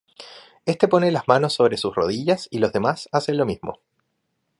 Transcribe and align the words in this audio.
Este 0.65 0.87
pone 0.87 1.11
las 1.11 1.27
manos 1.27 1.53
sobre 1.53 1.77
sus 1.77 1.93
rodillas 1.93 2.47
y 2.49 2.57
los 2.57 2.73
demás 2.73 3.07
hacen 3.11 3.37
lo 3.37 3.45
mismo. 3.45 3.77